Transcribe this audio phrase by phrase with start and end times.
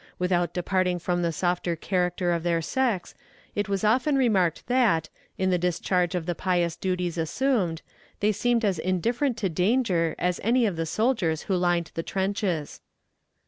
[0.17, 3.13] Without departing from the softer character of their sex,
[3.53, 7.83] it was often remarked that, in the discharge of the pious duties assumed,
[8.19, 12.81] they seemed as indifferent to danger as any of the soldiers who lined the trenches.